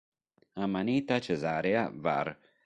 Amanita 0.67 1.19
caesarea 1.19 1.85
var. 2.07 2.27